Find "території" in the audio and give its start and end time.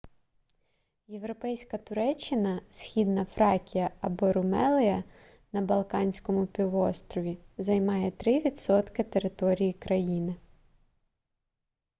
9.11-9.73